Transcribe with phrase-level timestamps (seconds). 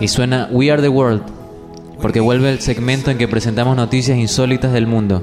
[0.00, 1.22] Y suena We Are the World,
[2.00, 5.22] porque vuelve el segmento en que presentamos noticias insólitas del mundo.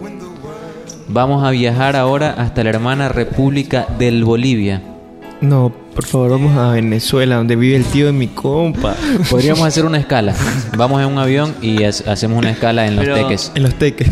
[1.08, 4.82] Vamos a viajar ahora hasta la hermana República del Bolivia.
[5.42, 8.96] No, por favor, vamos a Venezuela, donde vive el tío de mi compa.
[9.30, 10.34] Podríamos hacer una escala.
[10.77, 13.52] Vamos en un avión y ha- hacemos una escala en los Pero- teques.
[13.54, 14.09] En los teques.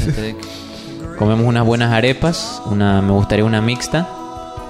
[1.17, 4.07] Comemos unas buenas arepas, una me gustaría una mixta,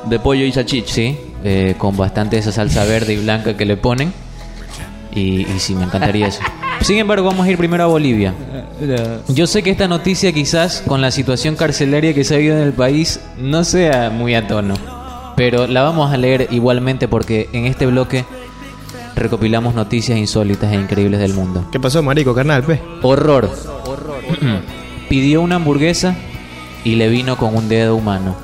[0.05, 0.93] De pollo y salchicha.
[0.93, 4.13] sí, eh, con bastante de esa salsa verde y blanca que le ponen.
[5.13, 6.41] Y, y sí, me encantaría eso.
[6.81, 8.33] Sin embargo, vamos a ir primero a Bolivia.
[9.27, 12.63] Yo sé que esta noticia quizás con la situación carcelaria que se ha vivido en
[12.63, 14.73] el país no sea muy a tono,
[15.35, 18.25] pero la vamos a leer igualmente porque en este bloque
[19.15, 21.67] recopilamos noticias insólitas e increíbles del mundo.
[21.71, 22.81] ¿Qué pasó, marico, carnal, pe?
[23.03, 23.51] Horror.
[25.09, 26.15] Pidió una hamburguesa
[26.83, 28.35] y le vino con un dedo humano.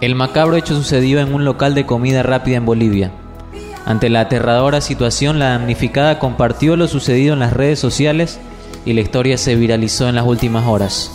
[0.00, 3.12] El macabro hecho sucedió en un local de comida rápida en Bolivia.
[3.90, 8.38] Ante la aterradora situación, la damnificada compartió lo sucedido en las redes sociales
[8.84, 11.10] y la historia se viralizó en las últimas horas.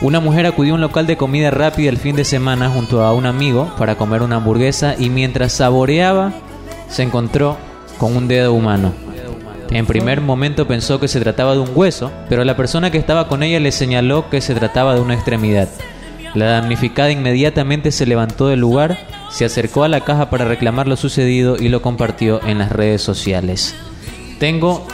[0.00, 3.14] Una mujer acudió a un local de comida rápida el fin de semana junto a
[3.14, 6.32] un amigo para comer una hamburguesa y mientras saboreaba
[6.88, 7.58] se encontró
[7.96, 8.92] con un dedo humano.
[9.70, 13.28] En primer momento pensó que se trataba de un hueso, pero la persona que estaba
[13.28, 15.68] con ella le señaló que se trataba de una extremidad.
[16.34, 18.98] La damnificada inmediatamente se levantó del lugar,
[19.30, 23.02] se acercó a la caja para reclamar lo sucedido y lo compartió en las redes
[23.02, 23.74] sociales.
[24.40, 24.86] Tengo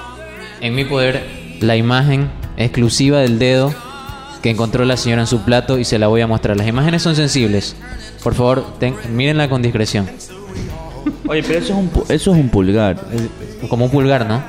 [0.60, 1.22] en mi poder
[1.60, 3.74] la imagen exclusiva del dedo
[4.42, 6.56] que encontró la señora en su plato y se la voy a mostrar.
[6.56, 7.74] Las imágenes son sensibles.
[8.22, 10.08] Por favor, ten- mírenla con discreción.
[11.26, 12.96] Oye, pero eso es un, eso es un pulgar.
[13.68, 14.42] Como un pulgar, ¿no?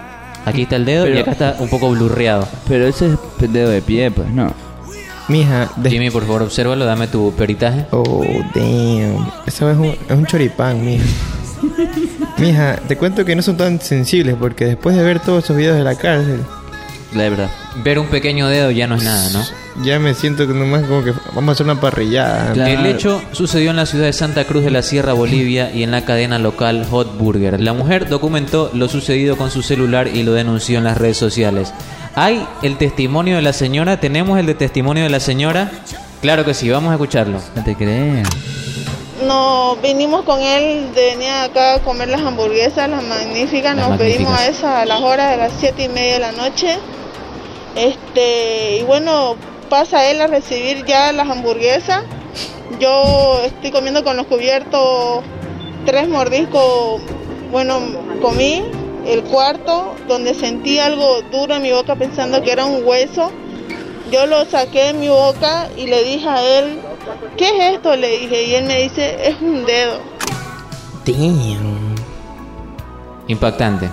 [0.45, 2.47] Aquí está el dedo y acá está un poco blurreado.
[2.67, 3.07] Pero ese
[3.39, 4.53] es dedo de pie, pues, no.
[5.31, 5.89] Mija, de...
[5.89, 7.85] Jimmy, por favor, obsérvalo, dame tu peritaje.
[7.91, 9.31] Oh, damn.
[9.45, 11.05] Eso es un, es un choripán, mija.
[12.37, 15.77] Mija, te cuento que no son tan sensibles porque después de ver todos esos videos
[15.77, 16.43] de la cárcel,
[17.13, 17.49] La verdad.
[17.81, 19.43] Ver un pequeño dedo ya no es nada, ¿no?
[19.83, 22.53] Ya me siento que nomás como que vamos a hacer una parrillada.
[22.53, 22.71] Claro.
[22.71, 25.91] El hecho sucedió en la ciudad de Santa Cruz de la Sierra, Bolivia, y en
[25.91, 27.59] la cadena local Hot Burger.
[27.61, 31.73] La mujer documentó lo sucedido con su celular y lo denunció en las redes sociales.
[32.15, 33.99] ¿Hay el testimonio de la señora?
[33.99, 35.71] ¿Tenemos el de testimonio de la señora?
[36.21, 37.39] Claro que sí, vamos a escucharlo.
[37.55, 38.27] No te creas.
[39.25, 43.75] Nos vinimos con él de venir acá a comer las hamburguesas, las magníficas.
[43.75, 46.31] Las Nos pedimos a esas a las horas de las siete y media de la
[46.33, 46.77] noche.
[47.75, 49.35] Este, y bueno,
[49.71, 52.03] pasa él a recibir ya las hamburguesas.
[52.81, 55.23] Yo estoy comiendo con los cubiertos
[55.85, 57.01] tres mordiscos.
[57.51, 57.79] Bueno,
[58.21, 58.63] comí
[59.07, 63.31] el cuarto donde sentí algo duro en mi boca pensando que era un hueso.
[64.11, 66.79] Yo lo saqué de mi boca y le dije a él,
[67.37, 67.95] ¿qué es esto?
[67.95, 69.99] Le dije y él me dice, es un dedo.
[71.05, 71.95] Damn.
[73.27, 73.89] Impactante.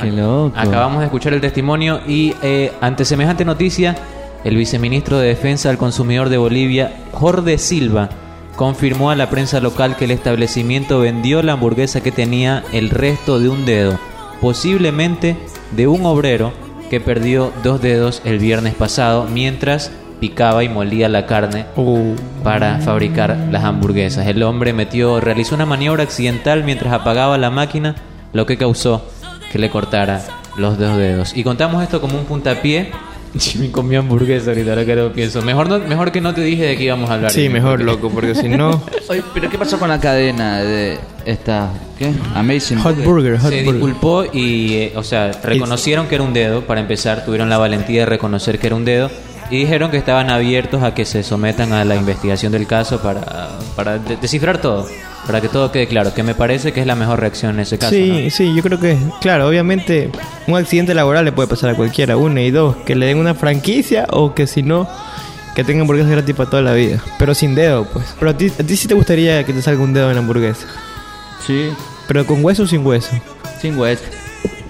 [0.00, 0.52] Qué loco.
[0.54, 3.96] Acabamos de escuchar el testimonio y eh, ante semejante noticia,
[4.44, 8.08] el viceministro de Defensa del Consumidor de Bolivia, Jorge Silva,
[8.56, 13.38] confirmó a la prensa local que el establecimiento vendió la hamburguesa que tenía el resto
[13.38, 13.98] de un dedo,
[14.40, 15.36] posiblemente
[15.72, 16.52] de un obrero
[16.90, 22.14] que perdió dos dedos el viernes pasado mientras picaba y molía la carne Oh.
[22.44, 24.26] para fabricar las hamburguesas.
[24.26, 27.96] El hombre metió, realizó una maniobra accidental mientras apagaba la máquina,
[28.32, 29.02] lo que causó
[29.50, 30.20] que le cortara
[30.56, 31.34] los dos dedos.
[31.36, 32.90] Y contamos esto como un puntapié.
[33.38, 35.40] Jimmy comió hamburguesa ahorita, ahora que lo pienso.
[35.42, 37.30] Mejor, no, mejor que no te dije de qué íbamos a hablar.
[37.30, 38.82] Sí, Jimmy, mejor, porque- loco, porque si no...
[39.08, 42.10] Oye, pero ¿qué pasó con la cadena de esta, qué?
[42.34, 43.72] Amazing Hot Burger, Hot Se Burger.
[43.74, 46.62] disculpó y, eh, o sea, reconocieron que era un dedo.
[46.62, 49.10] Para empezar, tuvieron la valentía de reconocer que era un dedo.
[49.50, 53.58] Y dijeron que estaban abiertos a que se sometan a la investigación del caso para,
[53.74, 54.86] para de- descifrar todo.
[55.26, 56.12] Para que todo quede claro.
[56.14, 57.92] Que me parece que es la mejor reacción en ese caso.
[57.94, 58.30] Sí, ¿no?
[58.30, 60.10] sí, yo creo que, claro, obviamente
[60.46, 63.34] un accidente laboral le puede pasar a cualquiera, una y dos, que le den una
[63.34, 64.88] franquicia o que si no,
[65.54, 68.06] que tengan hamburguesas gratis para toda la vida, pero sin dedo, pues.
[68.18, 70.20] Pero a ti, a ti sí te gustaría que te salga un dedo en la
[70.20, 70.66] hamburguesa,
[71.46, 71.70] Sí,
[72.08, 73.10] pero con hueso o sin hueso.
[73.60, 74.04] sin hueso.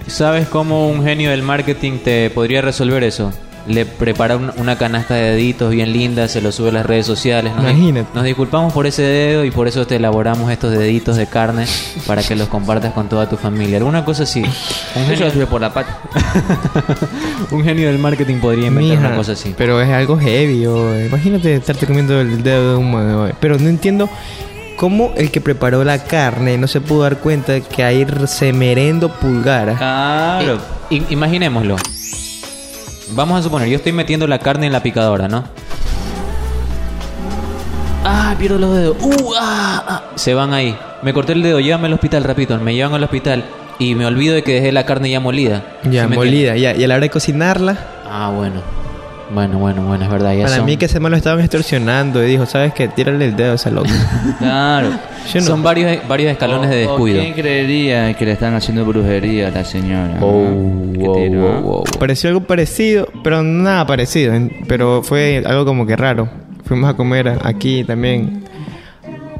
[0.07, 3.31] ¿Sabes cómo un genio del marketing te podría resolver eso?
[3.67, 7.05] Le prepara un- una canasta de deditos bien linda, se lo sube a las redes
[7.05, 7.53] sociales.
[7.55, 8.07] Nos, Imagínate.
[8.15, 11.65] nos disculpamos por ese dedo y por eso te elaboramos estos deditos de carne
[12.07, 13.77] para que los compartas con toda tu familia.
[13.77, 14.39] Alguna cosa así.
[14.41, 15.99] Un Eso genio, sube por la pata.
[17.51, 19.53] un genio del marketing podría inventar Mija, una cosa así.
[19.57, 21.05] Pero es algo heavy, oe.
[21.05, 23.33] imagínate estarte comiendo el dedo de un humano, oe.
[23.39, 24.09] Pero no entiendo
[24.75, 29.09] cómo el que preparó la carne no se pudo dar cuenta de que hay semerendo
[29.09, 29.75] pulgar.
[29.77, 30.57] Claro.
[30.89, 31.75] I- imaginémoslo.
[33.13, 35.43] Vamos a suponer, yo estoy metiendo la carne en la picadora, ¿no?
[38.03, 38.97] Ah, pierdo los dedos.
[39.01, 40.03] Uh, ah, ah.
[40.15, 40.77] Se van ahí.
[41.01, 42.57] Me corté el dedo, llévame al hospital, repito.
[42.59, 43.43] Me llevan al hospital.
[43.79, 45.63] y me olvido de que dejé la carne ya molida.
[45.83, 46.55] Ya, ¿Sí me molida.
[46.55, 46.75] Ya.
[46.75, 47.77] Y a la hora de cocinarla?
[48.09, 48.61] Ah, bueno.
[49.33, 50.33] Bueno, bueno, bueno, es verdad.
[50.33, 52.87] Ya para son, mí que ese man lo estaban extorsionando y dijo, ¿sabes qué?
[52.89, 53.87] Tírale el dedo a ese loco.
[54.39, 54.89] Claro.
[55.33, 55.45] Yo no.
[55.45, 57.21] son varios, varios escalones de O- o descuido.
[57.21, 60.17] ¿Quién creería que le están haciendo brujería a la señora?
[60.21, 61.59] Oh, Ah, wow, ¿ah?
[61.61, 61.83] wow.
[61.99, 64.33] Pareció algo parecido, pero nada parecido.
[64.67, 66.27] Pero fue algo como que raro.
[66.65, 68.43] Fuimos a comer aquí también.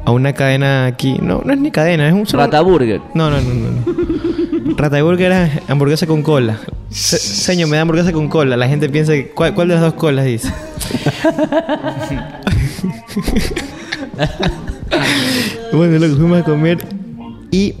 [0.04, 1.18] A una cadena aquí.
[1.20, 2.42] No, no es ni cadena, es un solo...
[2.44, 3.00] Rata Burger.
[3.14, 3.70] No, no, no, no.
[3.70, 4.76] no.
[4.76, 6.56] Rata burger era hamburguesa con cola.
[6.92, 8.56] Se- señor, me da hamburguesa con cola.
[8.56, 9.28] La gente piensa que...
[9.28, 10.52] ¿Cuál, cuál de las dos colas dice?
[15.72, 16.78] bueno, lo que fuimos a comer
[17.50, 17.74] y...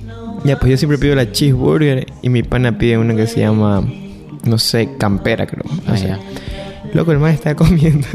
[0.44, 3.84] Ya, pues yo siempre pido la cheeseburger y mi pana pide una que se llama...
[4.44, 5.62] No sé, campera creo.
[5.86, 6.08] No Ah, sé.
[6.08, 6.18] ya.
[6.94, 8.08] Loco, el man está comiendo.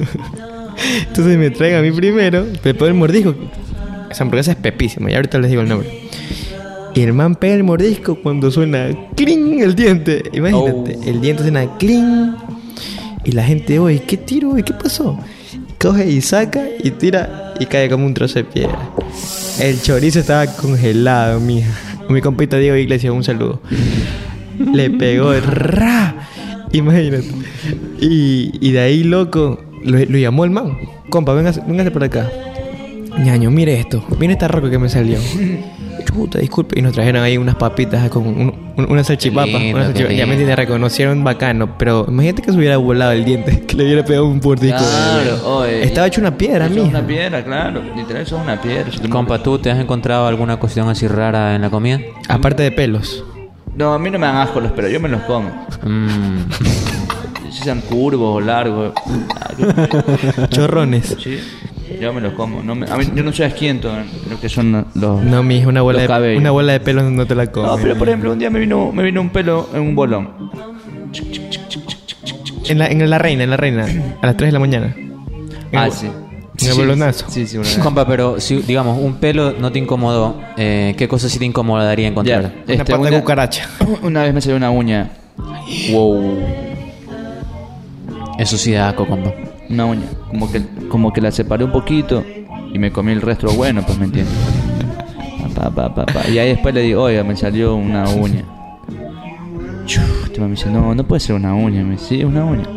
[1.08, 3.34] Entonces me traen a mí primero, me pone el mordisco.
[4.12, 5.90] Esa hamburguesa es pepísima, y ahorita les digo el nombre.
[6.98, 10.24] Y el man pega el mordisco cuando suena cling el diente.
[10.34, 11.04] Imagínate, Oh.
[11.10, 12.34] el diente suena cling.
[13.24, 14.52] Y la gente, oye, ¿qué tiro?
[14.54, 14.64] oye?
[14.64, 15.16] ¿Qué pasó?
[15.80, 18.90] Coge y saca y tira y cae como un trozo de piedra.
[19.60, 21.70] El chorizo estaba congelado, mija.
[22.10, 23.62] Mi compita Diego Iglesias, un saludo.
[24.74, 26.28] Le pegó el ra.
[26.72, 27.26] Imagínate.
[28.02, 30.80] Y, y de ahí, loco, lo, lo llamó el man.
[31.10, 32.28] Compa, véngase, véngase por acá.
[33.24, 34.04] Ñaño, mire esto.
[34.20, 35.20] Mire esta roca que me salió.
[36.18, 36.80] Chuta, disculpe.
[36.80, 39.46] Y nos trajeron ahí unas papitas con un- un- una salchipapa.
[39.46, 40.14] Lindo, una salchipapa.
[40.14, 40.34] Ya me lindo.
[40.34, 41.78] entiende, reconocieron bacano.
[41.78, 43.62] Pero imagínate que se hubiera volado el diente.
[43.68, 44.78] Que le hubiera pegado un mordisco.
[44.80, 45.84] Claro, oye.
[45.84, 46.88] Estaba hecho una piedra, mija.
[46.88, 47.82] una piedra, claro.
[47.96, 48.86] Literal, eso es una piedra.
[49.10, 52.00] Compa, ¿tú te has encontrado alguna cuestión así rara en la comida?
[52.30, 53.24] Aparte de pelos.
[53.76, 55.50] No, a mí no me dan asco los pero yo me los como.
[55.84, 56.50] Mm,
[57.52, 58.92] Si sean curvos o largos.
[60.50, 61.16] Chorrones.
[61.20, 61.40] Sí,
[62.02, 62.62] yo me los como.
[62.64, 65.24] No me- a mí, yo no soy asquiento en lo que son los.
[65.24, 66.40] No, mija, una bola, de, cabellos.
[66.42, 67.72] una bola de pelos no te la comes.
[67.72, 70.30] No, pero por ejemplo, un día me vino, me vino un pelo en un bolón.
[72.70, 73.86] En la, en la reina, en la reina.
[74.22, 74.94] A las 3 de la mañana.
[74.98, 76.08] En Ah, sí.
[76.08, 77.26] En el Sí, bolonazo.
[77.30, 77.70] Sí, sí, una.
[77.84, 82.08] Compa, pero si, digamos, un pelo no te incomodó, eh, ¿qué cosa sí te incomodaría
[82.08, 82.42] encontrar?
[82.42, 82.48] Ya.
[82.66, 83.70] Una Este, pata de cucaracha.
[84.02, 85.12] Una vez me salió una uña.
[85.92, 86.40] Wow.
[88.40, 89.32] Eso sí da asco, compa.
[89.70, 90.06] Una uña.
[90.30, 92.24] Como que, como que la separé un poquito
[92.74, 94.34] y me comí el resto bueno, pues me entiendes.
[95.56, 96.30] Pa, pa, pa, pa.
[96.30, 98.44] Y ahí después le digo, oiga, me salió una uña.
[99.86, 101.84] Chu, Este me dice, no, no puede ser una uña.
[101.84, 102.68] Me dice, sí, es una uña.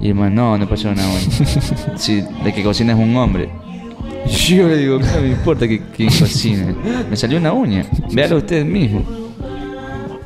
[0.00, 1.20] Y el man, no, no puede ser una uña.
[1.96, 3.50] Si de que cocina es un hombre.
[4.28, 6.74] Yo le digo, no me importa que, que cocine.
[7.10, 7.84] Me salió una uña.
[8.12, 9.02] Véalo ustedes mismos.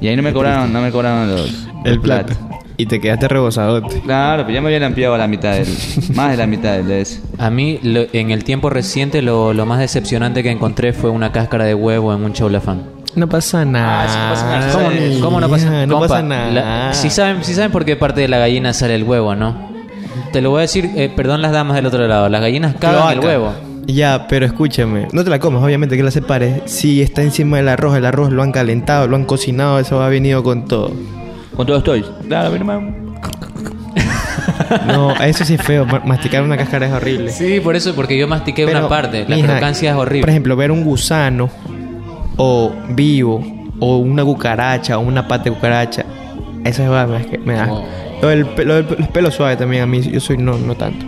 [0.00, 2.35] Y ahí no me cobraron, no me cobraron los, El los plato.
[2.76, 4.00] Y te quedaste rebosadote.
[4.00, 5.67] Claro, pero ya me habían ampliado la mitad del.
[6.15, 7.21] más de la mitad del de ese.
[7.38, 11.31] A mí, lo- en el tiempo reciente, lo, lo más decepcionante que encontré fue una
[11.31, 12.82] cáscara de huevo en un chaulafán.
[13.15, 14.03] No pasa nada.
[14.03, 14.59] Ah, sí, no pasa
[14.91, 15.21] nada.
[15.23, 16.50] ¿Cómo, no pasa Hija, No Compa, pasa nada.
[16.50, 19.70] la- si, saben, si saben por qué parte de la gallina sale el huevo, ¿no?
[20.32, 23.12] Te lo voy a decir, eh, perdón las damas del otro lado, las gallinas cagan
[23.12, 23.53] el huevo.
[23.87, 25.06] Ya, pero escúchame.
[25.12, 26.62] No te la comas, obviamente que la separes.
[26.67, 30.09] Si está encima del arroz, el arroz lo han calentado, lo han cocinado, eso ha
[30.09, 30.91] venido con todo.
[31.56, 32.05] Con todo estoy.
[32.29, 32.95] Claro, mi hermano.
[34.87, 35.85] No, eso sí es feo.
[35.85, 37.31] ma- Masticar una cáscara es horrible.
[37.31, 39.25] Sí, por eso, porque yo mastiqué Pero, una parte.
[39.29, 40.23] La mija, crocancia es horrible.
[40.23, 41.51] Por ejemplo, ver un gusano
[42.37, 43.45] o vivo
[43.81, 46.05] o una cucaracha o una pata de cucaracha.
[46.65, 47.69] Eso es me, me da.
[47.73, 47.84] Oh.
[48.23, 50.75] Lo del lo del pe- los pelos suaves también a mí, yo soy no, no
[50.75, 51.05] tanto.